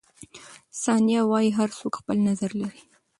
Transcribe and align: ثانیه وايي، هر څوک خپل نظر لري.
ثانیه 0.83 1.21
وايي، 1.29 1.49
هر 1.57 1.69
څوک 1.79 1.93
خپل 2.01 2.17
نظر 2.29 2.51
لري. 2.61 2.81